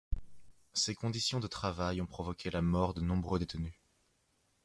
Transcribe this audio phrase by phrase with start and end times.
[0.73, 3.75] Ces conditions de travail ont provoqué la mort de nombreux détenus.